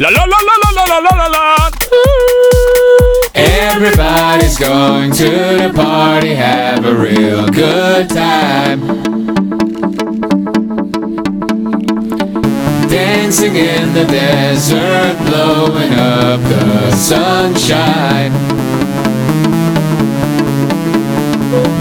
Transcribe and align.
La 0.00 0.08
la 0.08 0.24
la 0.24 0.38
la 0.48 0.54
la 0.62 0.84
la 0.86 0.98
la 0.98 1.14
la 1.14 1.26
la. 1.26 1.70
Everybody's 3.34 4.56
going 4.56 5.12
to 5.12 5.30
the 5.60 5.72
party, 5.74 6.32
have 6.32 6.86
a 6.86 6.94
real 6.94 7.46
good 7.48 8.08
time. 8.08 8.80
Dancing 12.88 13.56
in 13.56 13.92
the 13.92 14.06
desert, 14.06 15.18
blowing 15.28 15.92
up 15.92 16.40
the 16.48 16.92
sunshine. 16.92 18.32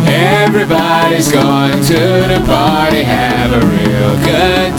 Everybody's 0.05 1.31
going 1.31 1.81
to 1.85 2.01
the 2.33 2.43
party, 2.45 3.01
have 3.01 3.53
a 3.53 3.65
real 3.65 4.17
good 4.25 4.78